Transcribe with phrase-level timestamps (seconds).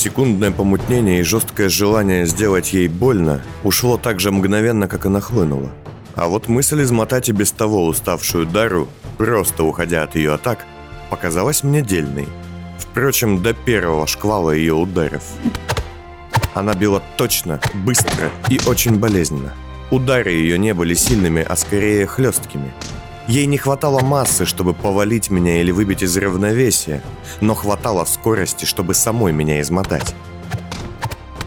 [0.00, 5.68] Секундное помутнение и жесткое желание сделать ей больно ушло так же мгновенно, как и нахлынуло.
[6.14, 10.64] А вот мысль измотать и без того уставшую Дару, просто уходя от ее атак,
[11.10, 12.26] показалась мне дельной.
[12.78, 15.22] Впрочем, до первого шквала ее ударов.
[16.54, 19.52] Она била точно, быстро и очень болезненно.
[19.90, 22.72] Удары ее не были сильными, а скорее хлесткими.
[23.30, 27.00] Ей не хватало массы, чтобы повалить меня или выбить из равновесия,
[27.40, 30.16] но хватало скорости, чтобы самой меня измотать.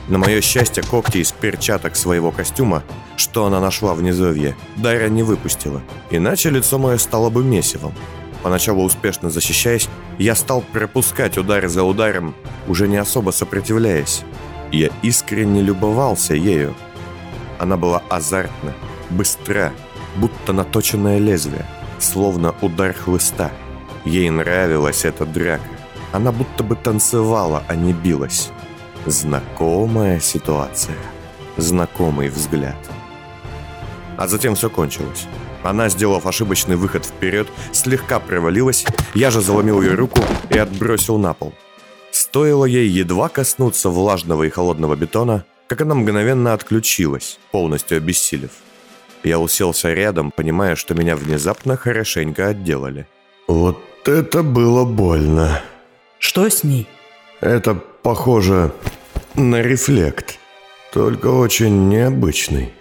[0.08, 2.84] На мое счастье, когти из перчаток своего костюма,
[3.18, 7.94] что она нашла в низовье, Дайра не выпустила, иначе лицо мое стало бы месивом.
[8.44, 12.34] Поначалу успешно защищаясь, я стал пропускать удары за ударом,
[12.66, 14.24] уже не особо сопротивляясь.
[14.72, 16.76] Я искренне любовался ею.
[17.60, 18.74] Она была азартна,
[19.10, 19.74] быстра,
[20.16, 21.66] будто наточенное лезвие,
[22.00, 23.52] словно удар хлыста.
[24.06, 25.64] Ей нравилась эта драка.
[26.12, 28.52] Она будто бы танцевала, а не билась.
[29.06, 30.98] Знакомая ситуация.
[31.58, 32.78] Знакомый взгляд.
[34.18, 35.28] А затем все кончилось.
[35.64, 41.34] Она, сделав ошибочный выход вперед, слегка провалилась, я же заломил ее руку и отбросил на
[41.34, 41.54] пол.
[42.12, 48.52] Стоило ей едва коснуться влажного и холодного бетона, как она мгновенно отключилась, полностью обессилев.
[49.24, 53.08] Я уселся рядом, понимая, что меня внезапно хорошенько отделали.
[53.48, 55.62] «Вот это было больно!»
[56.20, 56.88] «Что с ней?»
[57.40, 58.72] «Это похоже
[59.36, 60.38] на рефлект,
[60.92, 62.74] только очень необычный».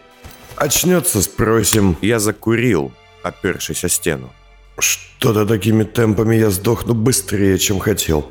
[0.56, 1.96] «Очнется, спросим».
[2.02, 4.30] Я закурил, опершись о стену.
[4.78, 8.30] «Что-то такими темпами я сдохну быстрее, чем хотел».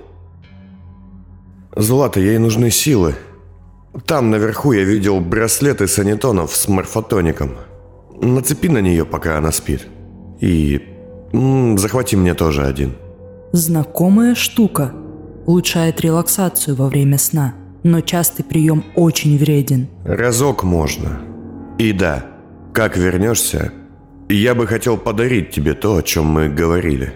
[1.76, 3.16] «Злата, ей нужны силы.
[4.06, 7.58] Там наверху я видел браслеты санитонов с морфотоником.
[8.22, 9.88] Нацепи на нее, пока она спит.
[10.39, 10.81] И
[11.33, 12.94] м, захвати мне тоже один».
[13.52, 14.94] Знакомая штука.
[15.45, 19.88] Улучшает релаксацию во время сна, но частый прием очень вреден.
[20.05, 21.19] «Разок можно.
[21.80, 22.25] И да,
[22.73, 23.71] как вернешься,
[24.30, 27.14] я бы хотел подарить тебе то, о чем мы говорили».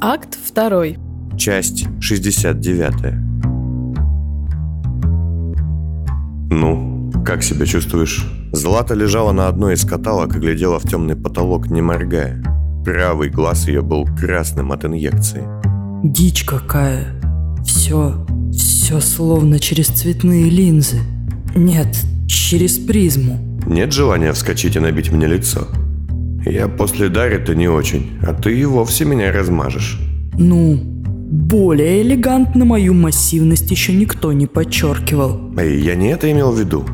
[0.00, 0.98] Акт второй.
[1.36, 3.14] Часть 69.
[6.50, 6.87] Ну,
[7.28, 8.24] как себя чувствуешь?
[8.52, 12.42] Злата лежала на одной из каталок и глядела в темный потолок, не моргая.
[12.86, 15.42] Правый глаз ее был красным от инъекции.
[16.02, 17.20] Дичь какая.
[17.66, 21.00] Все, все словно через цветные линзы.
[21.54, 23.60] Нет, через призму.
[23.66, 25.68] Нет желания вскочить и набить мне лицо?
[26.46, 30.00] Я после Дарри-то не очень, а ты и вовсе меня размажешь.
[30.38, 35.52] Ну, более элегантно мою массивность еще никто не подчеркивал.
[35.58, 36.86] Эй, я не это имел в виду.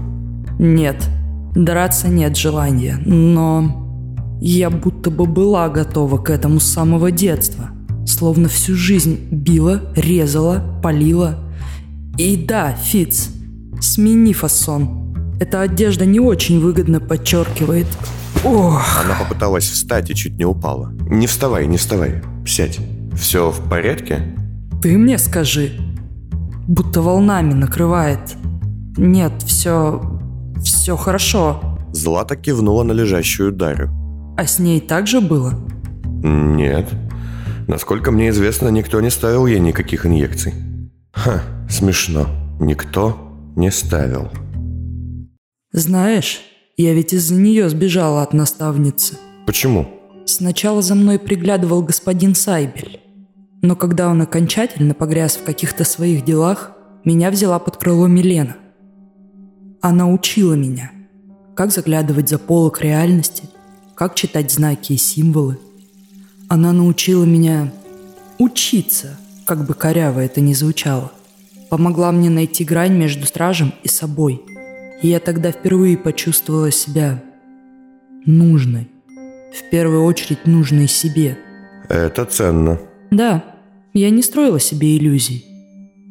[0.58, 1.08] Нет,
[1.54, 7.70] драться нет желания, но я будто бы была готова к этому с самого детства.
[8.06, 11.38] Словно всю жизнь била, резала, полила.
[12.18, 13.30] И да, Фиц,
[13.80, 15.36] смени фасон.
[15.40, 17.86] Эта одежда не очень выгодно подчеркивает.
[18.44, 20.92] Ох, Она попыталась встать и чуть не упала.
[21.08, 22.22] Не вставай, не вставай.
[22.46, 22.78] Сядь.
[23.14, 24.34] Все в порядке?
[24.84, 25.72] ты мне скажи.
[26.68, 28.20] Будто волнами накрывает.
[28.98, 30.13] Нет, все...
[30.84, 31.60] все хорошо.
[31.92, 33.88] Злата кивнула на лежащую Дарю.
[34.36, 35.54] А с ней так же было?
[36.22, 36.90] Нет.
[37.66, 40.52] Насколько мне известно, никто не ставил ей никаких инъекций.
[41.14, 41.40] Ха,
[41.70, 42.26] смешно.
[42.60, 43.16] Никто
[43.56, 44.28] не ставил.
[45.72, 46.42] Знаешь,
[46.76, 49.16] я ведь из-за нее сбежала от наставницы.
[49.46, 49.88] Почему?
[50.26, 53.00] Сначала за мной приглядывал господин Сайбель.
[53.62, 56.72] Но когда он окончательно погряз в каких-то своих делах,
[57.06, 58.56] меня взяла под крыло Милена.
[59.84, 60.92] Она учила меня,
[61.54, 63.50] как заглядывать за полок реальности,
[63.94, 65.58] как читать знаки и символы.
[66.48, 67.70] Она научила меня
[68.38, 71.12] учиться, как бы коряво это ни звучало.
[71.68, 74.40] Помогла мне найти грань между стражем и собой.
[75.02, 77.22] И я тогда впервые почувствовала себя
[78.24, 78.88] нужной.
[79.52, 81.36] В первую очередь нужной себе.
[81.90, 82.80] Это ценно.
[83.10, 83.44] Да,
[83.92, 85.44] я не строила себе иллюзий.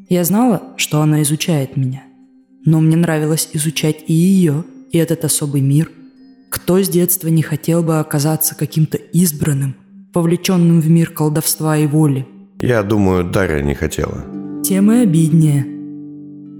[0.09, 2.03] Я знала, что она изучает меня.
[2.65, 5.91] Но мне нравилось изучать и ее, и этот особый мир.
[6.49, 9.75] Кто с детства не хотел бы оказаться каким-то избранным,
[10.13, 12.27] повлеченным в мир колдовства и воли?
[12.61, 14.23] Я думаю, Дарья не хотела.
[14.63, 15.65] Тем и обиднее.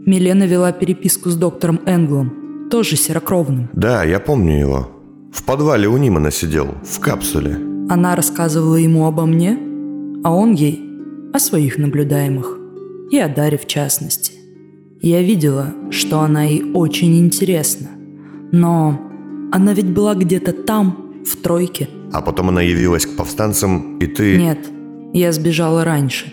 [0.06, 3.70] Милена вела переписку с доктором Энглом, тоже серокровным.
[3.74, 4.90] Да, я помню его.
[5.32, 7.56] В подвале у Нимана сидел, в капсуле.
[7.90, 9.58] Она рассказывала ему обо мне,
[10.24, 10.84] а он ей
[11.32, 12.58] о своих наблюдаемых
[13.12, 14.43] и о Даре в частности.
[15.04, 17.90] Я видела, что она ей очень интересна,
[18.54, 18.98] но
[19.52, 21.90] она ведь была где-то там, в тройке.
[22.14, 24.38] А потом она явилась к повстанцам, и ты...
[24.38, 24.60] Нет,
[25.14, 26.32] я сбежала раньше.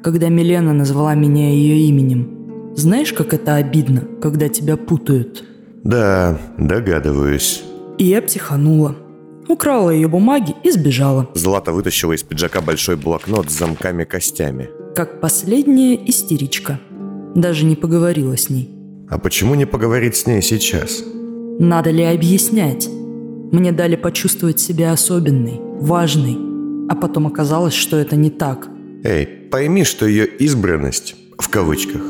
[0.00, 2.72] когда Милена назвала меня ее именем.
[2.76, 5.42] Знаешь, как это обидно, когда тебя путают?
[5.82, 7.64] Да, догадываюсь.
[7.98, 8.94] И я психанула.
[9.48, 11.28] Украла ее бумаги и сбежала.
[11.34, 14.68] Злата вытащила из пиджака большой блокнот с замками-костями.
[14.94, 16.78] Как последняя истеричка.
[17.34, 18.70] Даже не поговорила с ней.
[19.08, 21.04] А почему не поговорить с ней сейчас?
[21.58, 22.88] Надо ли объяснять?
[23.52, 26.36] Мне дали почувствовать себя особенной, важной.
[26.88, 28.68] А потом оказалось, что это не так.
[29.04, 32.02] Эй, пойми, что ее избранность, в кавычках,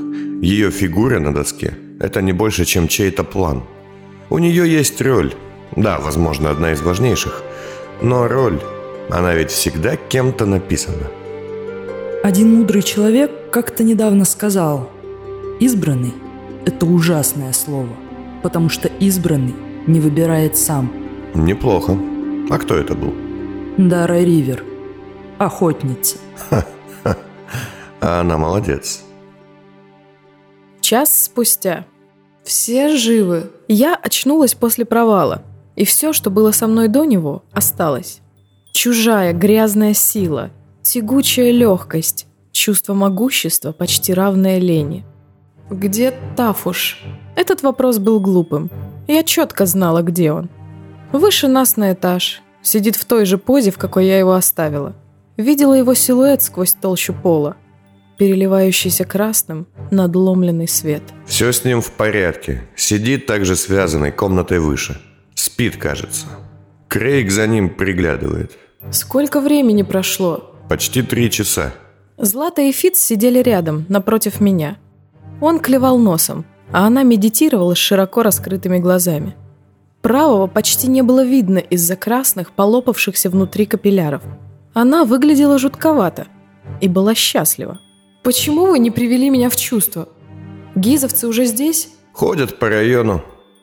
[0.43, 3.63] ее фигура на доске– это не больше, чем чей-то план.
[4.31, 5.33] У нее есть роль.
[5.77, 7.43] Да, возможно, одна из важнейших.
[8.03, 8.61] Но роль,
[9.11, 11.09] она ведь всегда кем-то написана.
[12.23, 14.91] Один мудрый человек как-то недавно сказал,
[15.61, 16.13] «Избранный–
[16.67, 17.97] это ужасное слово,
[18.43, 19.55] потому что избранный
[19.87, 20.93] не выбирает сам».
[21.35, 21.99] Неплохо.
[22.51, 23.15] А кто это был?
[23.77, 24.65] Дара Ривер,
[25.39, 26.17] охотница.
[28.01, 29.03] А она молодец.
[30.81, 31.87] Час спустя.
[32.45, 33.51] Все живы.
[33.69, 35.43] Я очнулась после провала.
[35.77, 38.21] И все, что было со мной до него, осталось.
[38.73, 40.51] Чужая грязная сила,
[40.83, 45.05] тягучая легкость, чувство могущества, почти равное лени.
[45.71, 47.03] Где Тафуш?
[47.37, 48.71] Этот вопрос был глупым.
[49.09, 50.49] Я четко знала, где он.
[51.13, 52.43] Выше нас на этаж.
[52.63, 54.95] Сидит в той же позе, в какой я его оставила.
[55.37, 57.57] Видела его силуэт сквозь толщу пола
[58.19, 61.03] переливающийся красным надломленный свет.
[61.27, 62.63] Все с ним в порядке.
[62.77, 65.01] Сидит также связанный комнатой выше.
[65.35, 66.27] Спит, кажется.
[66.89, 68.53] Крейг за ним приглядывает.
[68.91, 70.55] Сколько времени прошло?
[70.69, 71.73] Почти три часа.
[72.17, 74.79] Злата и Фиц сидели рядом, напротив меня.
[75.41, 79.37] Он клевал носом, а она медитировала с широко раскрытыми глазами.
[80.03, 84.23] Правого почти не было видно из-за красных, полопавшихся внутри капилляров.
[84.75, 86.27] Она выглядела жутковато
[86.81, 87.79] и была счастлива.
[88.23, 90.09] Почему вы не привели меня в чувство?
[90.75, 91.91] Гизовцы уже здесь?
[92.13, 93.23] Ходят по району,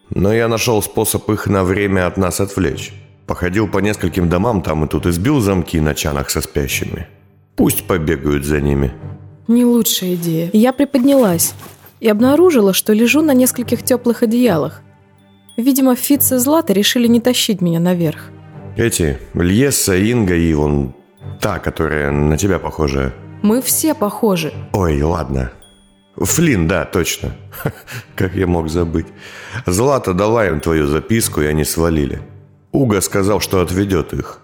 [0.10, 2.94] но я нашел способ их на время от нас отвлечь.
[3.28, 7.08] Походил по нескольким домам там и тут и сбил замки на чанах со спящими.
[7.56, 8.94] Пусть побегают за ними.
[9.52, 10.50] Не лучшая идея.
[10.54, 11.54] Я приподнялась
[12.00, 14.82] и обнаружила, что лежу на нескольких теплых одеялах.
[15.58, 18.30] Видимо, Фитц и Злата решили не тащить меня наверх.
[18.78, 20.94] Эти, Льеса, Инга и вон
[21.42, 23.14] та, которая на тебя похожая.
[23.44, 24.54] Мы все похожи.
[24.72, 25.52] Ой, ладно.
[26.16, 27.36] Флин, да, точно.
[28.16, 29.08] Как я мог забыть.
[29.66, 32.22] Злата дала им твою записку, и они свалили.
[32.72, 34.40] Уга сказал, что отведет их.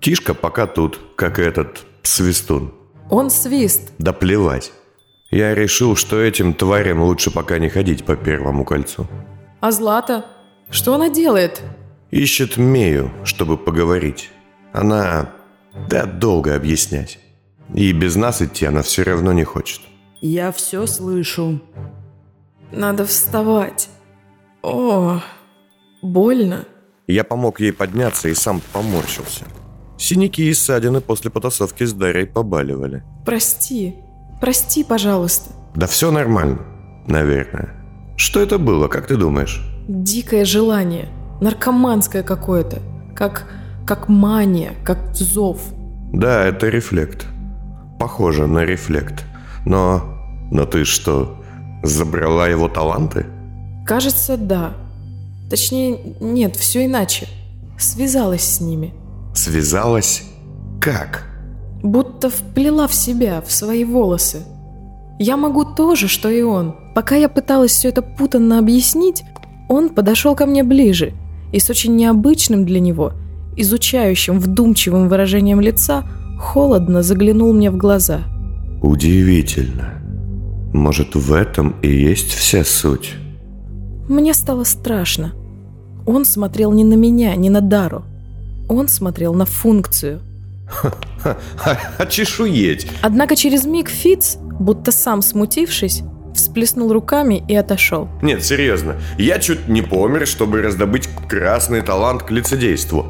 [0.00, 2.72] Тишка пока тут, как и этот свистун.
[3.10, 3.92] Он свист.
[3.98, 4.72] Да плевать.
[5.30, 9.06] Я решил, что этим тварям лучше пока не ходить по первому кольцу.
[9.60, 10.24] А Злата?
[10.70, 11.62] Что она делает?
[12.10, 14.30] Ищет Мею, чтобы поговорить.
[14.72, 15.30] Она...
[15.88, 17.18] Да, долго объяснять.
[17.74, 19.80] И без нас идти она все равно не хочет.
[20.20, 21.60] Я все слышу.
[22.72, 23.88] Надо вставать.
[24.62, 25.20] О,
[26.02, 26.64] больно.
[27.06, 29.44] Я помог ей подняться и сам поморщился.
[29.98, 33.02] Синяки и ссадины после потасовки с Дарьей побаливали.
[33.26, 33.96] Прости.
[34.40, 35.50] Прости, пожалуйста.
[35.74, 36.60] Да все нормально,
[37.08, 37.74] наверное.
[38.16, 39.60] Что это было, как ты думаешь?
[39.88, 41.08] Дикое желание.
[41.40, 42.78] Наркоманское какое-то.
[43.14, 43.50] Как,
[43.86, 45.60] как мания, как зов.
[46.12, 47.26] Да, это рефлект.
[47.98, 49.24] Похоже на рефлект.
[49.66, 50.14] Но...
[50.50, 51.42] Но ты что,
[51.82, 53.26] забрала его таланты?
[53.84, 54.72] Кажется, да.
[55.50, 57.28] Точнее, нет, все иначе.
[57.78, 58.94] Связалась с ними.
[59.38, 60.24] Связалась?
[60.80, 61.22] Как?
[61.80, 64.42] Будто вплела в себя, в свои волосы.
[65.20, 66.74] Я могу то же, что и он.
[66.92, 69.22] Пока я пыталась все это путанно объяснить,
[69.68, 71.12] он подошел ко мне ближе
[71.52, 73.12] и с очень необычным для него,
[73.56, 76.02] изучающим, вдумчивым выражением лица
[76.40, 78.22] холодно заглянул мне в глаза.
[78.82, 80.02] Удивительно.
[80.74, 83.14] Может, в этом и есть вся суть?
[84.08, 85.32] Мне стало страшно.
[86.06, 88.02] Он смотрел не на меня, не на Дару.
[88.68, 90.20] Он смотрел на функцию.
[91.98, 92.86] А чешуеть!
[93.02, 96.02] Однако через миг Фиц, будто сам смутившись,
[96.34, 98.08] всплеснул руками и отошел.
[98.22, 98.96] Нет, серьезно.
[99.18, 103.04] Я чуть не помер, чтобы раздобыть красный талант к лицедейству.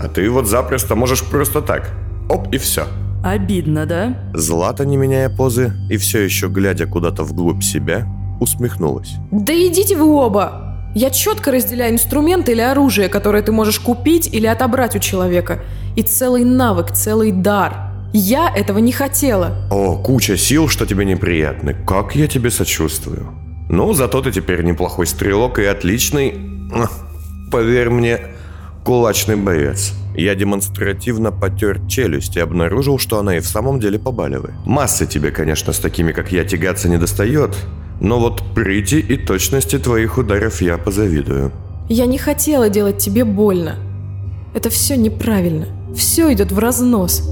[0.00, 1.90] А ты вот запросто можешь просто так.
[2.28, 2.86] Оп, и все.
[3.22, 4.18] Обидно, да?
[4.34, 8.06] Злата, не меняя позы и все еще глядя куда-то вглубь себя,
[8.40, 9.14] усмехнулась.
[9.30, 10.71] Да идите вы оба!
[10.94, 15.60] Я четко разделяю инструмент или оружие, которое ты можешь купить или отобрать у человека.
[15.96, 17.92] И целый навык, целый дар.
[18.12, 19.66] Я этого не хотела.
[19.70, 21.74] О, куча сил, что тебе неприятны.
[21.86, 23.32] Как я тебе сочувствую.
[23.70, 26.34] Ну, зато ты теперь неплохой стрелок и отличный,
[27.50, 28.20] поверь мне,
[28.84, 29.94] кулачный боец.
[30.14, 34.54] Я демонстративно потер челюсть и обнаружил, что она и в самом деле побаливает.
[34.66, 37.56] Массы тебе, конечно, с такими, как я, тягаться не достает,
[38.02, 41.52] но вот прыти и точности твоих ударов я позавидую.
[41.88, 43.76] Я не хотела делать тебе больно.
[44.54, 45.66] Это все неправильно.
[45.94, 47.22] Все идет в разнос.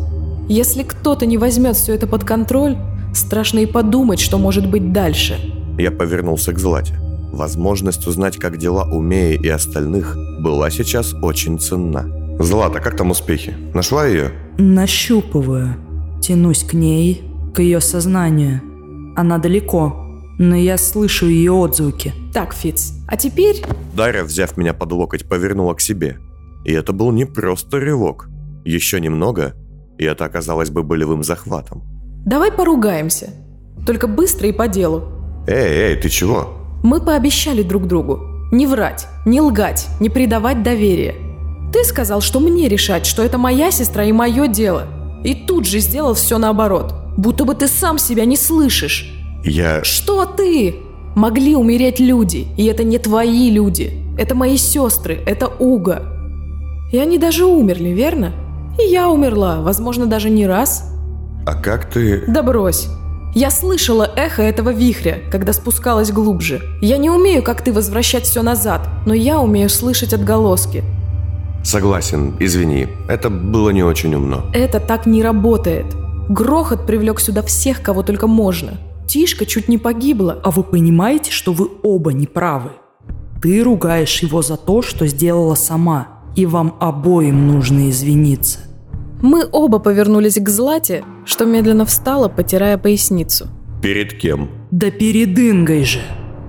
[0.48, 2.76] Если кто-то не возьмет все это под контроль,
[3.12, 5.38] страшно и подумать, что может быть дальше.
[5.76, 6.94] Я повернулся к Злате.
[7.32, 12.06] Возможность узнать, как дела у Меи и остальных, была сейчас очень ценна.
[12.38, 13.56] Злата, как там успехи?
[13.74, 14.30] Нашла ее?
[14.56, 15.74] Нащупываю.
[16.22, 17.22] Тянусь к ней,
[17.54, 18.60] к ее сознанию.
[19.16, 20.09] Она далеко,
[20.40, 22.14] но я слышу ее отзвуки.
[22.32, 23.62] Так, Фиц, а теперь...
[23.94, 26.16] Дарья, взяв меня под локоть, повернула к себе.
[26.64, 28.30] И это был не просто рывок.
[28.64, 29.54] Еще немного,
[29.98, 31.82] и это оказалось бы болевым захватом.
[32.24, 33.34] Давай поругаемся.
[33.86, 35.02] Только быстро и по делу.
[35.46, 36.56] Эй, эй, ты чего?
[36.82, 38.20] Мы пообещали друг другу.
[38.50, 41.16] Не врать, не лгать, не предавать доверие.
[41.70, 44.86] Ты сказал, что мне решать, что это моя сестра и мое дело.
[45.22, 46.94] И тут же сделал все наоборот.
[47.18, 49.19] Будто бы ты сам себя не слышишь.
[49.44, 49.82] Я...
[49.84, 50.76] Что ты?
[51.14, 53.92] Могли умереть люди, и это не твои люди.
[54.18, 56.02] Это мои сестры, это Уга.
[56.92, 58.32] И они даже умерли, верно?
[58.78, 60.90] И я умерла, возможно, даже не раз.
[61.46, 62.24] А как ты...
[62.26, 62.88] Да брось.
[63.34, 66.62] Я слышала эхо этого вихря, когда спускалась глубже.
[66.80, 70.82] Я не умею, как ты, возвращать все назад, но я умею слышать отголоски.
[71.62, 74.46] Согласен, извини, это было не очень умно.
[74.52, 75.86] Это так не работает.
[76.28, 78.78] Грохот привлек сюда всех, кого только можно.
[79.10, 80.40] Тишка чуть не погибла.
[80.44, 82.70] А вы понимаете, что вы оба неправы?
[83.42, 88.60] Ты ругаешь его за то, что сделала сама, и вам обоим нужно извиниться.
[89.20, 93.48] Мы оба повернулись к Злате, что медленно встала, потирая поясницу.
[93.82, 94.48] Перед кем?
[94.70, 96.02] Да перед Ингой же.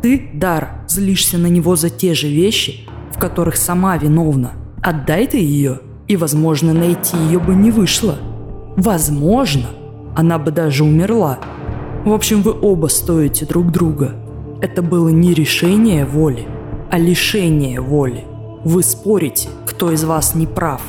[0.03, 4.51] Ты, Дар, злишься на него за те же вещи, в которых сама виновна.
[4.83, 8.19] Отдай ты ее, и, возможно, найти ее бы не вышло.
[8.77, 9.65] Возможно,
[10.15, 11.39] она бы даже умерла.
[12.03, 14.15] В общем, вы оба стоите друг друга.
[14.59, 16.47] Это было не решение воли,
[16.89, 18.25] а лишение воли.
[18.65, 20.81] Вы спорите, кто из вас не прав.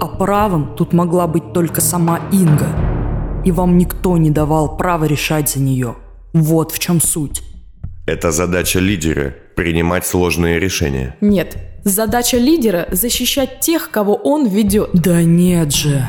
[0.00, 2.68] А правым тут могла быть только сама Инга.
[3.44, 5.96] И вам никто не давал права решать за нее.
[6.32, 7.42] Вот в чем суть.
[8.06, 11.16] Это задача лидера– принимать сложные решения.
[11.20, 14.90] Нет, задача лидера– защищать тех, кого он ведет.
[14.92, 16.06] Да нет же.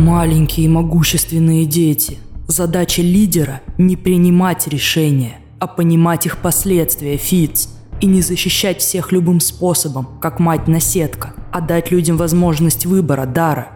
[0.00, 2.18] Маленькие могущественные дети.
[2.46, 7.70] Задача лидера– не принимать решения, а понимать их последствия, Фиц.
[8.02, 13.68] И не защищать всех любым способом, как мать-наседка, а дать людям возможность выбора, дара.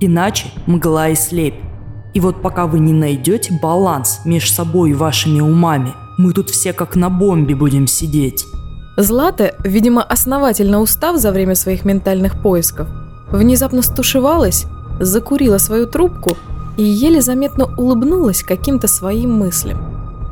[0.00, 1.60] Иначе мгла и слепь.
[2.12, 6.72] И вот пока вы не найдете баланс между собой и вашими умами, мы тут все
[6.72, 8.44] как на бомбе будем сидеть.
[8.96, 12.88] Злата, видимо, основательно устав за время своих ментальных поисков,
[13.30, 14.66] внезапно стушевалась,
[14.98, 16.36] закурила свою трубку
[16.78, 19.78] и еле заметно улыбнулась каким-то своим мыслям.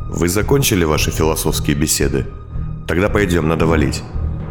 [0.09, 2.25] Вы закончили ваши философские беседы?
[2.87, 4.03] Тогда пойдем, надо валить.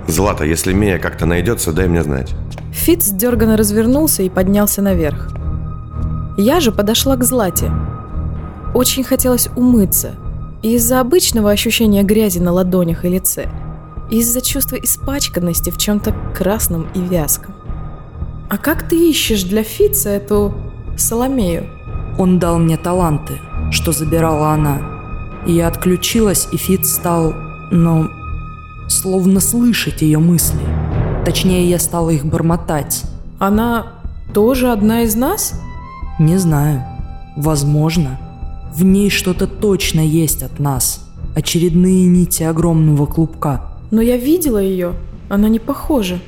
[0.06, 2.36] Злата, если Мия как-то найдется, дай мне знать.
[2.74, 5.30] Фиц дерганно развернулся и поднялся наверх.
[6.38, 7.72] Я же подошла к Злате.
[8.74, 10.16] Очень хотелось умыться.
[10.62, 13.48] И из-за обычного ощущения грязи на ладонях и лице.
[14.12, 17.56] И из-за чувства испачканности в чем-то красном и вязком.
[18.50, 20.54] «А как ты ищешь для Фица эту
[20.98, 21.75] Соломею?»
[22.18, 23.40] Он дал мне таланты,
[23.72, 24.80] что забирала она.
[25.46, 27.34] И я отключилась, и Фиц стал,
[27.72, 28.10] ну,
[28.88, 30.62] словно слышать ее мысли.
[31.26, 33.04] Точнее, я стала их бормотать.
[33.40, 33.88] Она
[34.34, 35.60] тоже одна из нас?
[36.20, 36.84] Не знаю.
[37.36, 38.20] Возможно.
[38.74, 41.06] В ней что-то точно есть от нас.
[41.36, 43.62] Очередные нити огромного клубка.
[43.92, 44.94] Но я видела ее.
[45.30, 46.20] Она не похожа.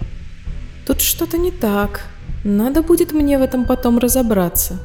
[0.85, 2.01] Тут что-то не так.
[2.43, 4.79] Надо будет мне в этом потом разобраться.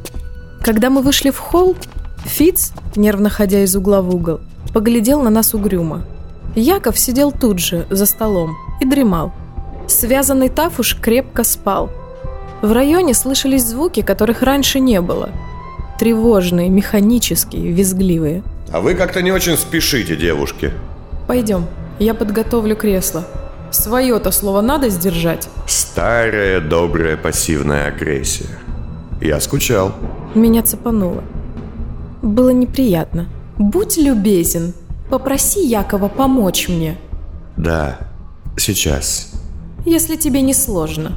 [0.63, 1.77] Когда мы вышли в холл,
[2.25, 4.41] Фиц, нервно ходя из угла в угол,
[4.73, 6.05] поглядел на нас угрюмо.
[6.55, 9.33] Яков сидел тут же, за столом, и дремал.
[9.89, 11.91] Связанный Тафуш крепко спал.
[12.63, 15.31] В районе слышались звуки, которых раньше не было.
[15.99, 18.45] Тревожные, механические, визгливые.
[18.73, 20.71] А вы как-то не очень спешите, девушки.
[21.27, 21.67] Пойдем,
[21.99, 23.25] я подготовлю кресло.
[23.73, 25.49] Свое-то слово надо сдержать.
[25.67, 28.59] Старая добрая пассивная агрессия.
[29.23, 29.93] Я скучал.
[30.35, 31.23] Меня цепануло.
[32.23, 33.27] Было неприятно.
[33.57, 34.75] Будь любезен,
[35.11, 36.97] попроси Якова помочь мне.
[37.57, 37.99] Да,
[38.57, 39.33] сейчас.
[39.87, 41.13] Если тебе не сложно.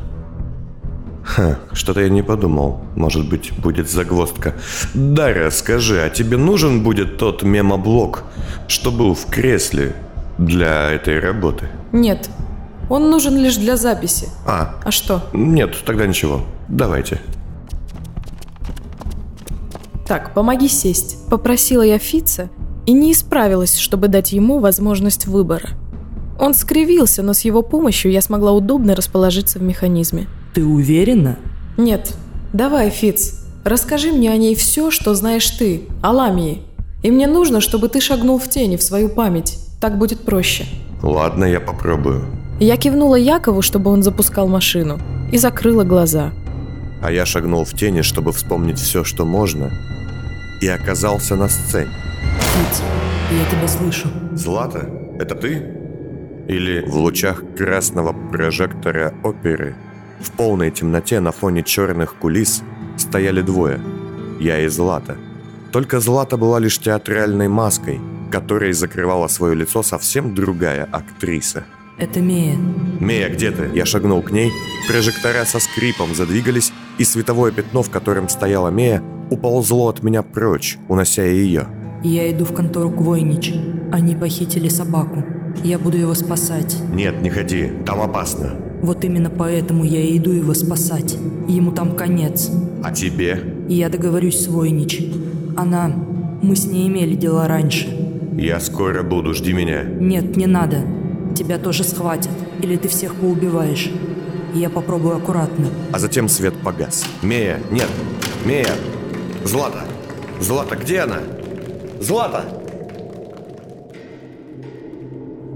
[1.24, 2.81] Ха, что-то я не подумал.
[2.95, 4.53] Может быть, будет загвоздка.
[4.93, 8.24] Дарья, скажи, а тебе нужен будет тот мемоблок,
[8.67, 9.95] что был в кресле
[10.38, 11.67] для этой работы?
[11.91, 12.29] Нет,
[12.88, 14.29] Он нужен лишь для записи.
[14.45, 15.24] А, А что?
[15.33, 16.41] нет, тогда ничего.
[16.67, 17.19] Давайте.
[20.05, 21.17] Так, помоги сесть.
[21.29, 22.50] Попросила я Фица
[22.85, 25.69] и не исправилась, чтобы дать ему возможность выбора.
[26.39, 30.27] Он скривился, но с его помощью я смогла удобно расположиться в механизме.
[30.53, 31.38] Ты уверена?
[31.77, 32.13] Нет,
[32.53, 36.62] давай, Фиц, расскажи мне о ней все, что знаешь ты, о Ламии.
[37.03, 39.59] И мне нужно, чтобы ты шагнул в тени, в свою память.
[39.79, 40.65] Так будет проще.
[41.01, 42.25] Ладно, я попробую.
[42.59, 45.00] Я кивнула Якову, чтобы он запускал машину,
[45.31, 46.31] и закрыла глаза.
[47.05, 49.71] А я шагнул в тени, чтобы вспомнить все, что можно,
[50.59, 51.91] и оказался на сцене.
[52.39, 52.81] Фиц,
[53.29, 54.07] я тебя слышу.
[54.33, 55.62] Злата, это ты?
[56.47, 59.75] Или в лучах красного прожектора оперы
[60.19, 62.63] в полной темноте на фоне черных кулис
[62.97, 63.79] стояли двое.
[64.39, 65.15] Я и Злата.
[65.71, 71.65] Только Злата была лишь театральной маской, которой закрывала свое лицо совсем другая актриса.
[71.97, 72.57] Это Мия.
[73.00, 74.51] «Мея, где ты?» Я шагнул к ней,
[74.88, 80.77] прожектора со скрипом задвигались, и световое пятно, в котором стояла Мея, уползло от меня прочь,
[80.87, 81.67] унося ее.
[82.03, 83.53] Я иду в контору к Войнич.
[83.91, 85.23] Они похитили собаку.
[85.63, 86.77] Я буду его спасать.
[86.93, 88.53] «Нет, не ходи, там опасно».
[88.81, 91.17] Вот именно поэтому я и иду его спасать.
[91.47, 92.51] Ему там конец.
[92.83, 95.01] «А тебе?» Я договорюсь с Войнич.
[95.57, 95.91] Она...
[96.41, 97.87] Мы с ней имели дела раньше.
[98.37, 99.83] «Я скоро буду, жди меня».
[99.83, 100.81] Нет, не надо.
[101.35, 102.31] Тебя тоже схватят.
[102.61, 103.89] Или ты всех поубиваешь.
[104.55, 105.67] Я попробую аккуратно.
[105.91, 107.03] А затем свет погас.
[107.21, 107.89] «Мея, нет!
[108.45, 108.71] Мея!
[109.43, 109.83] Злата!
[110.39, 111.19] Злата, где она?
[112.00, 112.45] Злата!»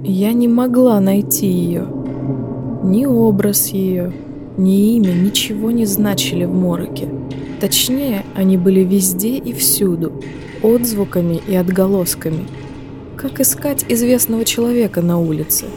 [0.03, 1.87] Я не могла найти ее.
[2.83, 4.11] Ни образ ее,
[4.57, 7.07] ни имя ничего не значили в мороке.
[7.61, 10.11] Точнее, они были везде и всюду,
[10.61, 12.45] отзвуками и отголосками.
[13.15, 15.67] Как искать известного человека на улице?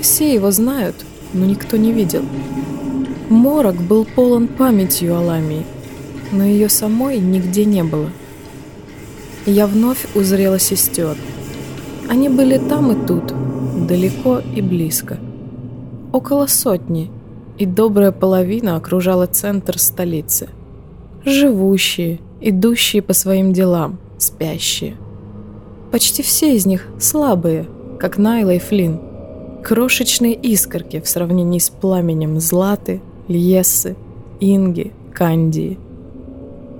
[0.00, 0.94] Все его знают,
[1.32, 2.22] но никто не видел.
[3.28, 5.66] Морок был полон памятью о Ламии,
[6.32, 8.08] но ее самой нигде не было.
[9.44, 11.14] Я вновь узрела сестер.
[12.08, 13.34] Они были там и тут,
[13.86, 15.18] далеко и близко.
[16.10, 17.10] Около сотни,
[17.58, 20.48] и добрая половина окружала центр столицы.
[21.26, 24.96] Живущие, идущие по своим делам, спящие.
[25.92, 27.66] Почти все из них слабые,
[27.98, 29.00] как Найла и Флинн.
[29.62, 33.96] Крошечные искорки в сравнении с пламенем Златы, Льессы,
[34.40, 35.78] Инги, Кандии.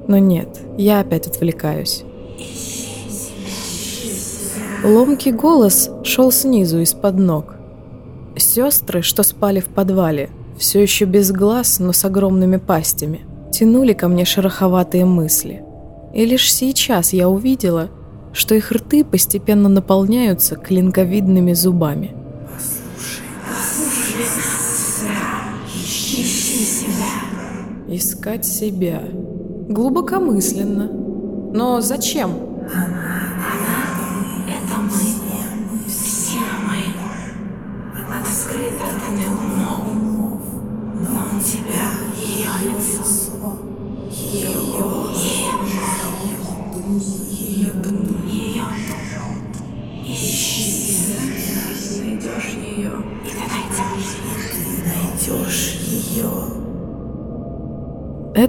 [0.06, 2.04] Но нет, я опять отвлекаюсь.
[4.82, 7.56] Ломкий голос шел снизу из-под ног.
[8.36, 13.20] Сестры, что спали в подвале, все еще без глаз, но с огромными пастями,
[13.52, 15.62] тянули ко мне шероховатые мысли.
[16.14, 17.90] И лишь сейчас я увидела,
[18.32, 22.14] что их рты постепенно наполняются клинковидными зубами.
[27.98, 29.02] Искать себя.
[29.68, 30.88] Глубокомысленно.
[31.52, 32.30] Но зачем?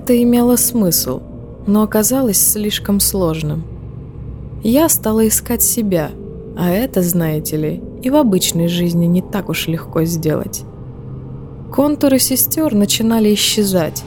[0.09, 1.21] Это имело смысл,
[1.67, 3.61] но оказалось слишком сложным.
[4.63, 6.09] Я стала искать себя,
[6.57, 10.63] а это, знаете ли, и в обычной жизни не так уж легко сделать.
[11.71, 14.03] Контуры сестер начинали исчезать.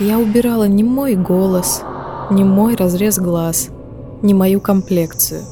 [0.00, 1.82] Я убирала не мой голос,
[2.30, 3.68] не мой разрез глаз,
[4.22, 5.42] не мою комплекцию.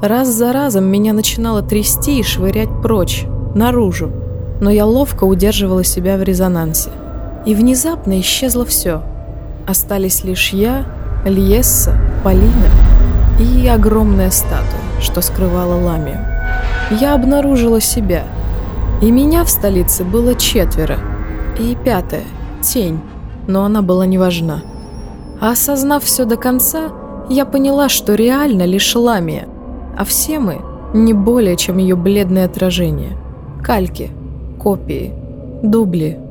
[0.00, 3.24] Раз за разом меня начинало трясти и швырять прочь,
[3.56, 4.12] наружу,
[4.60, 6.92] но я ловко удерживала себя в резонансе.
[7.48, 9.00] И внезапно исчезло все.
[9.66, 10.84] Остались лишь я,
[11.24, 12.68] Льесса, Полина
[13.40, 16.18] и огромная статуя, что скрывала Ламию.
[17.00, 18.24] Я обнаружила себя.
[19.00, 20.98] И меня в столице было четверо.
[21.58, 22.24] И пятая—
[22.60, 23.00] тень,
[23.46, 24.60] но она была не важна.
[25.40, 26.90] А осознав все до конца,
[27.30, 29.48] я поняла, что реально лишь Ламия,
[29.96, 30.60] а все мы
[30.92, 33.16] не более, чем ее бледное отражение.
[33.62, 34.10] Кальки,
[34.58, 35.14] копии,
[35.62, 36.27] дубли.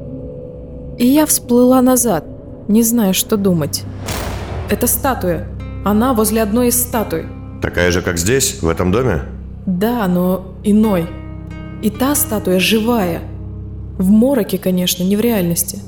[0.98, 2.26] И я всплыла назад,
[2.68, 3.84] не зная, что думать.
[4.70, 5.48] Это статуя.
[5.86, 7.26] Она возле одной из статуй.
[7.62, 9.22] Такая же, как здесь, в этом доме?
[9.66, 11.08] Да, но иной.
[11.82, 13.22] И та статуя живая.
[13.98, 15.80] В мороке, конечно, не в реальности.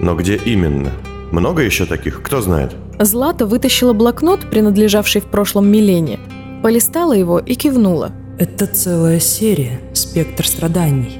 [0.00, 0.90] Но где именно?
[1.30, 2.22] Много еще таких?
[2.22, 2.74] Кто знает?
[2.98, 6.18] Злата вытащила блокнот, принадлежавший в прошлом Милене,
[6.62, 8.12] полистала его и кивнула.
[8.38, 11.18] Это целая серия «Спектр страданий».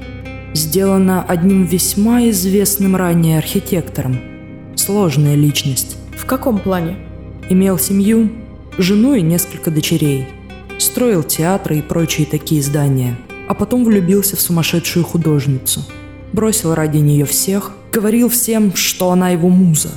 [0.57, 4.19] Сделана одним весьма известным ранее архитектором.
[4.75, 5.99] Сложная личность.
[6.16, 6.97] В каком плане?
[7.51, 8.31] Имел семью,
[8.79, 10.27] жену и несколько дочерей.
[10.79, 13.19] Строил театры и прочие такие здания.
[13.51, 15.83] А потом влюбился в сумасшедшую художницу.
[16.33, 19.90] Бросил ради нее всех, говорил всем, что она его муза.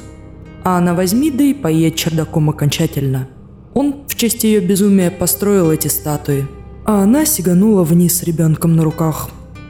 [0.65, 3.29] А она возьми да и поедь чердаком окончательно.
[3.73, 6.45] Он в честь ее безумия построил эти статуи.
[6.83, 9.29] А она сиганула вниз с ребенком на руках.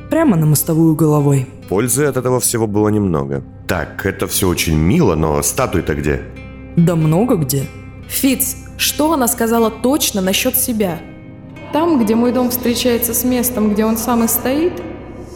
[0.09, 1.45] Прямо на мостовую головой.
[1.69, 3.43] Пользы от этого всего было немного.
[3.67, 6.21] Так, это все очень мило, но статуи-то где?
[6.75, 7.65] Да много где.
[8.07, 10.99] Фиц, что она сказала точно насчет себя?
[11.73, 14.81] Там, где мой дом встречается с местом, где он сам и стоит,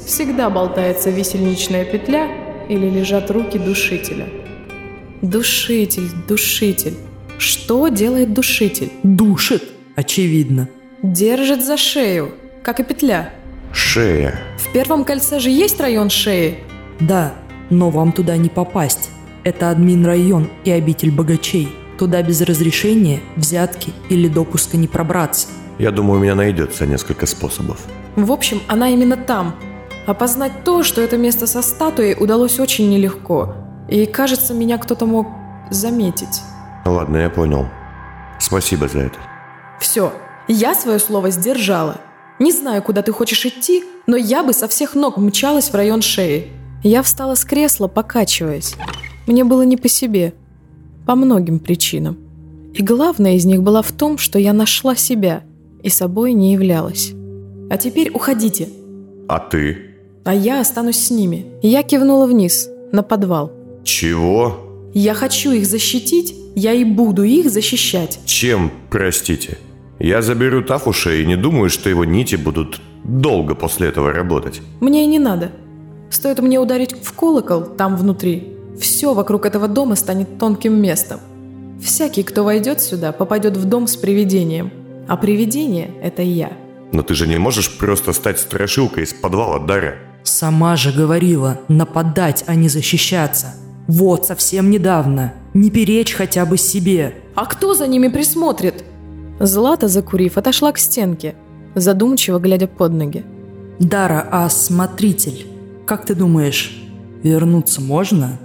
[0.05, 2.27] всегда болтается висельничная петля
[2.67, 4.27] или лежат руки душителя.
[5.21, 6.95] Душитель, душитель.
[7.37, 8.91] Что делает душитель?
[9.03, 9.63] Душит,
[9.95, 10.67] очевидно.
[11.03, 12.31] Держит за шею,
[12.63, 13.29] как и петля.
[13.73, 14.39] Шея.
[14.57, 16.59] В первом кольце же есть район шеи.
[16.99, 17.33] Да,
[17.69, 19.09] но вам туда не попасть.
[19.43, 21.69] Это админ-район и обитель богачей.
[21.97, 25.47] Туда без разрешения, взятки или допуска не пробраться.
[25.79, 27.79] Я думаю, у меня найдется несколько способов.
[28.15, 29.55] В общем, она именно там.
[30.05, 33.55] Опознать то, что это место со статуей, удалось очень нелегко.
[33.89, 35.27] И, кажется, меня кто-то мог
[35.71, 36.41] заметить.
[36.85, 37.67] Ладно, я понял.
[38.39, 39.17] Спасибо за это.
[39.79, 40.13] Все,
[40.47, 41.97] я свое слово сдержала.
[42.39, 46.01] Не знаю, куда ты хочешь идти, но я бы со всех ног мчалась в район
[46.01, 46.47] шеи.
[46.83, 48.75] Я встала с кресла, покачиваясь.
[49.27, 50.33] Мне было не по себе.
[51.05, 52.17] По многим причинам.
[52.73, 55.43] И главная из них была в том, что я нашла себя
[55.81, 57.13] и собой не являлась.
[57.69, 58.69] А теперь уходите.
[59.27, 59.77] А ты?
[60.25, 61.45] А я останусь с ними.
[61.61, 63.51] Я кивнула вниз, на подвал.
[63.83, 64.89] Чего?
[64.93, 68.19] Я хочу их защитить, я и буду их защищать.
[68.25, 69.57] Чем, простите?
[70.03, 74.61] Я заберу Тафуша и не думаю, что его нити будут долго после этого работать.
[74.81, 75.51] Мне и не надо.
[76.09, 81.21] Стоит мне ударить в колокол там внутри, все вокруг этого дома станет тонким местом.
[81.81, 84.73] Всякий, кто войдет сюда, попадет в дом с привидением.
[85.07, 86.51] А привидение– это я.
[86.91, 89.95] Но ты же не можешь просто стать страшилкой из подвала Даря.
[90.23, 93.55] Сама же говорила нападать, а не защищаться.
[93.87, 95.33] Вот, совсем недавно.
[95.53, 97.15] Не перечь хотя бы себе.
[97.35, 98.83] А кто за ними присмотрит?
[99.39, 101.35] Злата, закурив, отошла к стенке,
[101.75, 103.23] задумчиво глядя под ноги.
[103.79, 105.45] Дара, а смотритель,
[105.85, 106.83] как ты думаешь,
[107.23, 108.39] вернуться можно?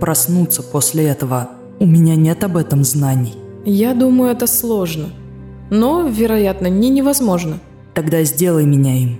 [0.00, 1.50] Проснуться после этого?
[1.80, 3.34] У меня нет об этом знаний.
[3.64, 5.08] Я думаю, это сложно.
[5.70, 7.58] Но, вероятно, не невозможно.
[7.94, 9.18] Тогда сделай меня им.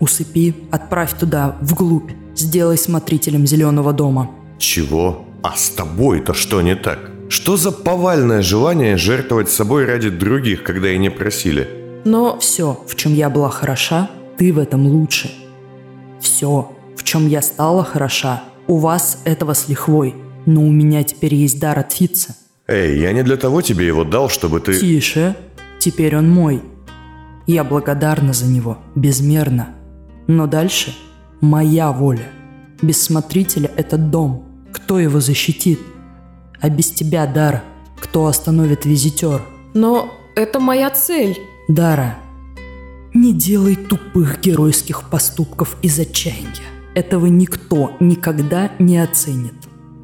[0.00, 2.10] Усыпи, отправь туда, вглубь.
[2.34, 4.30] Сделай смотрителем зеленого дома.
[4.58, 5.24] Чего?
[5.42, 7.13] А с тобой-то что не так?
[7.34, 11.68] Что за повальное желание жертвовать собой ради других, когда и не просили?
[12.04, 15.32] Но все, в чем я была хороша, ты в этом лучше.
[16.20, 20.14] Все, в чем я стала хороша, у вас этого с лихвой.
[20.46, 22.36] Но у меня теперь есть дар от Фитца.
[22.68, 24.78] Эй, я не для того тебе его дал, чтобы ты...
[24.78, 25.34] Тише.
[25.80, 26.62] Теперь он мой.
[27.48, 29.70] Я благодарна за него, безмерно.
[30.28, 30.94] Но дальше
[31.40, 32.28] моя воля.
[32.80, 34.44] Без смотрителя этот дом.
[34.72, 35.80] Кто его защитит?
[36.60, 37.62] А без тебя, Дара,
[38.00, 39.42] кто остановит визитер?
[39.74, 41.38] Но это моя цель.
[41.68, 42.16] Дара,
[43.14, 46.68] не делай тупых геройских поступков из отчаяния.
[46.94, 49.54] Этого никто никогда не оценит.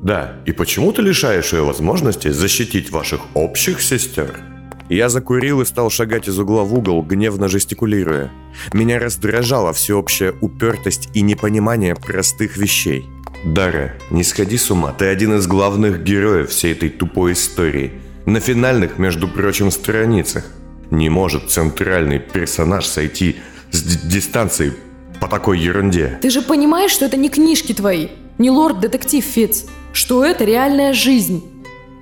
[0.03, 4.41] Да, и почему ты лишаешь ее возможности защитить ваших общих сестер?
[4.89, 8.31] Я закурил и стал шагать из угла в угол, гневно жестикулируя.
[8.73, 13.07] Меня раздражала всеобщая упертость и непонимание простых вещей.
[13.44, 17.92] Дара, не сходи с ума, ты один из главных героев всей этой тупой истории.
[18.26, 20.44] На финальных, между прочим, страницах.
[20.90, 23.37] Не может центральный персонаж сойти
[23.70, 24.74] с дистанции
[25.20, 26.18] по такой ерунде.
[26.20, 31.42] Ты же понимаешь, что это не книжки твои, не лорд-детектив Фитц, что это реальная жизнь.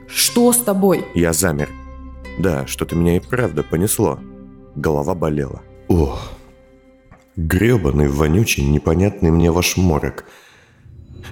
[0.08, 1.04] Что с тобой?
[1.14, 1.68] Я замер.
[2.38, 4.18] Да, что-то меня и правда понесло.
[4.74, 5.60] Голова болела.
[5.88, 6.32] Ох,
[7.36, 10.24] гребаный, вонючий, непонятный мне ваш морок.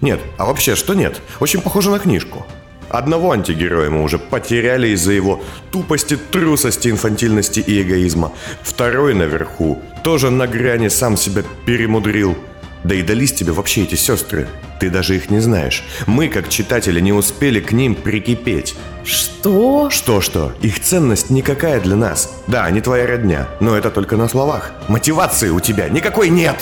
[0.01, 1.20] Нет, а вообще, что нет?
[1.40, 2.46] Очень похоже на книжку.
[2.88, 8.33] Одного антигероя мы уже потеряли из-за его тупости, трусости, инфантильности и эгоизма.
[8.62, 12.37] Второй наверху тоже на грани сам себя перемудрил.
[12.85, 14.46] Да и дались тебе вообще эти сестры.
[14.79, 15.83] Ты даже их не знаешь.
[16.07, 18.77] Мы, как читатели, не успели к ним прикипеть.
[19.05, 19.90] Что?
[19.90, 20.53] Что-что?
[20.62, 22.31] Их ценность никакая для нас.
[22.46, 24.72] Да, они твоя родня, но это только на словах.
[24.87, 26.57] Мотивации у тебя никакой нет!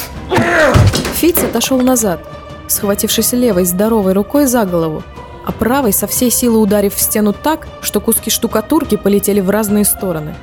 [1.16, 2.26] Фиц отошел назад,
[2.68, 5.02] схватившись левой здоровой рукой за голову,
[5.44, 9.84] а правой со всей силы ударив в стену так, что куски штукатурки полетели в разные
[9.84, 10.34] стороны.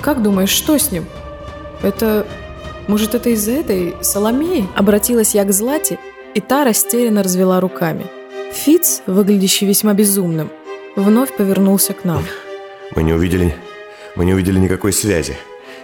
[0.00, 1.06] Как думаешь, что с ним?
[1.82, 2.26] Это...
[2.86, 4.68] Может, это из-за этой Соломеи?
[4.74, 5.98] Обратилась я к Злате,
[6.34, 8.06] и та растерянно развела руками.
[8.52, 10.50] Фиц, выглядящий весьма безумным,
[10.96, 12.24] вновь повернулся к нам.
[12.94, 13.56] Мы не увидели...
[14.16, 15.36] Мы не увидели никакой связи.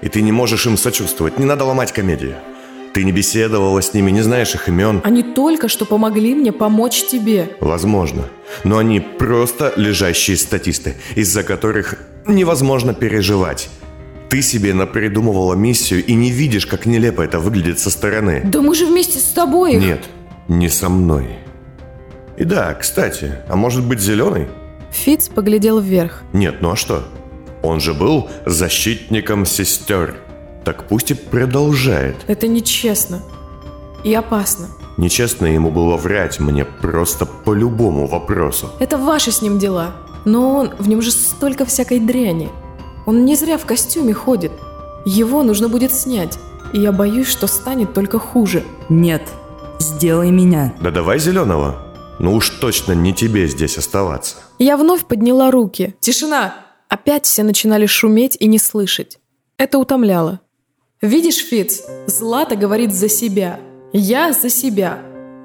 [0.03, 1.39] И ты не можешь им сочувствовать.
[1.39, 2.37] Не надо ломать комедию.
[2.93, 5.01] Ты не беседовала с ними, не знаешь их имен.
[5.05, 7.51] Они только что помогли мне помочь тебе.
[7.61, 8.25] Возможно.
[8.65, 11.95] Но они просто лежащие статисты, из-за которых
[12.27, 13.69] невозможно переживать.
[14.29, 18.43] Ты себе напридумывала миссию и не видишь, как нелепо это выглядит со стороны.
[18.45, 19.75] Да мы же вместе с тобой.
[19.75, 20.05] их- Нет,
[20.49, 21.27] не со мной.
[22.37, 24.47] И да, кстати, а может быть зеленый?
[24.93, 26.23] Фиц поглядел вверх.
[26.33, 27.05] Нет, ну а что?
[27.63, 30.17] Он же был защитником сестер.
[30.65, 32.17] Так пусть и продолжает.
[32.27, 33.23] Это нечестно.
[34.05, 34.69] И опасно.
[34.97, 38.71] Нечестно ему было врать мне просто по любому вопросу.
[38.81, 39.93] Это ваши с ним дела.
[40.25, 42.51] Но он, в нем же столько всякой дряни.
[43.07, 44.53] Он не зря в костюме ходит.
[45.07, 46.39] Его нужно будет снять.
[46.73, 48.63] И я боюсь, что станет только хуже.
[48.89, 49.23] Нет,
[49.79, 50.75] сделай меня.
[50.81, 51.87] Да давай зеленого.
[52.19, 54.37] Ну уж точно не тебе здесь оставаться.
[54.59, 55.97] Я вновь подняла руки.
[56.01, 56.55] Тишина!
[56.89, 59.19] Опять все начинали шуметь и не слышать.
[59.57, 60.41] Это утомляло.
[61.03, 63.59] Видишь, Фиц, Злата говорит за себя.
[63.91, 64.99] Я за себя.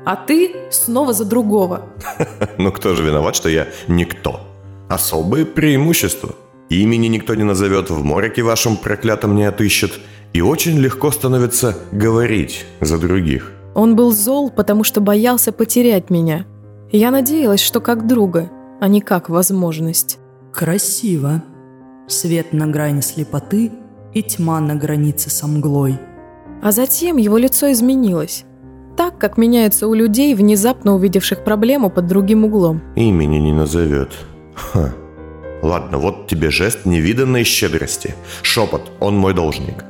[0.06, 1.94] А ты снова за другого.
[2.58, 4.42] Ну кто же виноват, что я никто?
[4.90, 6.36] Особые преимущества.
[6.70, 9.94] Имени никто не назовет, в морике вашем проклятом не отыщет.
[10.34, 13.54] И очень легко становится говорить за других.
[13.76, 16.46] Он был зол, потому что боялся потерять меня.
[16.92, 20.18] Я надеялась, что как друга, а не как возможность.
[20.54, 21.44] Красиво.
[22.08, 23.72] Свет на грани слепоты
[24.16, 26.00] и тьма на границе со мглой.
[26.64, 28.46] А затем его лицо изменилось.
[28.98, 32.82] Так, как меняется у людей, внезапно увидевших проблему под другим углом.
[32.96, 34.14] Имени не назовет.
[34.56, 34.94] Ха.
[35.62, 38.16] Ладно, вот тебе жест невиданной щедрости.
[38.42, 39.84] Шепот, он мой должник.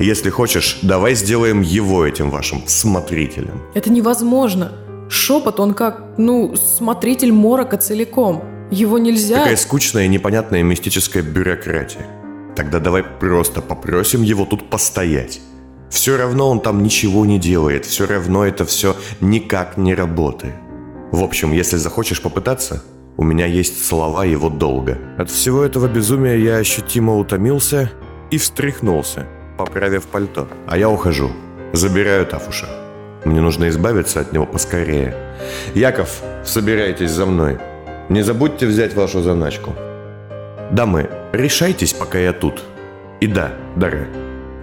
[0.00, 3.62] Если хочешь, давай сделаем его этим вашим смотрителем.
[3.74, 4.72] Это невозможно.
[5.10, 8.42] Шепот, он как, ну, смотритель морока целиком.
[8.70, 9.38] Его нельзя...
[9.38, 12.06] Такая скучная и непонятная мистическая бюрократия.
[12.56, 15.40] Тогда давай просто попросим его тут постоять.
[15.90, 20.54] Все равно он там ничего не делает, все равно это все никак не работает.
[21.12, 22.82] В общем, если захочешь попытаться,
[23.16, 24.98] у меня есть слова его долга.
[25.18, 27.90] От всего этого безумия я ощутимо утомился
[28.30, 29.26] и встряхнулся,
[29.58, 30.48] поправив пальто.
[30.66, 31.30] А я ухожу.
[31.72, 32.66] Забираю Тафуша.
[33.24, 35.14] Мне нужно избавиться от него поскорее.
[35.74, 37.58] Яков, собирайтесь за мной.
[38.08, 39.74] Не забудьте взять вашу заначку.
[40.70, 42.62] Дамы, решайтесь, пока я тут.
[43.20, 44.08] И да, Дара,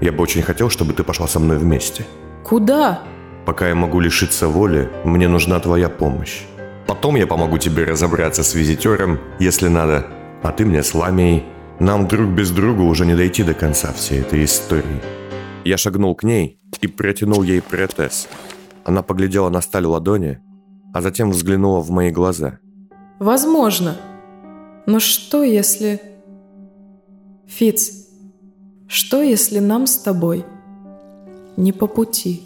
[0.01, 2.05] я бы очень хотел, чтобы ты пошла со мной вместе.
[2.43, 3.01] Куда?
[3.45, 6.41] Пока я могу лишиться воли, мне нужна твоя помощь.
[6.87, 10.05] Потом я помогу тебе разобраться с визитером, если надо,
[10.43, 11.43] а ты мне с Ламией.
[11.79, 15.01] Нам друг без друга уже не дойти до конца всей этой истории.
[15.63, 18.27] Я шагнул к ней и протянул ей протез.
[18.85, 20.39] Она поглядела на сталь ладони,
[20.93, 22.59] а затем взглянула в мои глаза.
[23.19, 23.95] Возможно.
[24.85, 26.01] Но что если...
[27.47, 28.07] Фиц,
[28.87, 30.43] что если нам с тобой
[31.55, 32.43] не по пути?